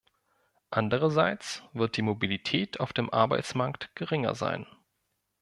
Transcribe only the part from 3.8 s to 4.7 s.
geringer sein.